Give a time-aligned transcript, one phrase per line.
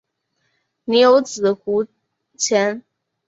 [0.85, 1.85] 宁有子胡
[2.35, 2.81] 虔。